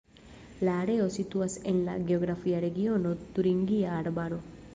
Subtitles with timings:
[0.67, 4.43] La areo situas en la geografia regiono Turingia Arbaro.